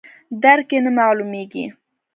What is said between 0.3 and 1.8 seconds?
درک یې نه معلومیږي.